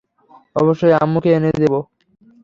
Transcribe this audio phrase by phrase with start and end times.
[0.55, 1.79] অবশ্যই আম্মুকে এনে দেবো।